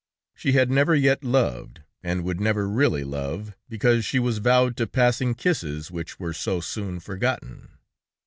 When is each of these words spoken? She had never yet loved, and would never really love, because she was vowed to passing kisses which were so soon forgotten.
She 0.33 0.53
had 0.53 0.71
never 0.71 0.95
yet 0.95 1.23
loved, 1.23 1.81
and 2.01 2.23
would 2.23 2.41
never 2.41 2.67
really 2.67 3.03
love, 3.03 3.55
because 3.69 4.03
she 4.03 4.17
was 4.17 4.39
vowed 4.39 4.75
to 4.77 4.87
passing 4.87 5.35
kisses 5.35 5.91
which 5.91 6.19
were 6.19 6.33
so 6.33 6.59
soon 6.59 6.99
forgotten. 6.99 7.77